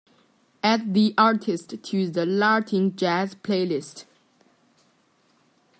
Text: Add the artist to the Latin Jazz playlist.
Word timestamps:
Add 0.63 0.95
the 0.95 1.13
artist 1.15 1.75
to 1.83 2.09
the 2.09 2.25
Latin 2.25 2.95
Jazz 2.95 3.35
playlist. 3.35 4.05